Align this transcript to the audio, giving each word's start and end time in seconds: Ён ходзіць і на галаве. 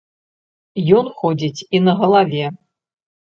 Ён 0.99 1.05
ходзіць 1.19 1.65
і 1.77 1.83
на 1.89 1.93
галаве. 2.01 2.49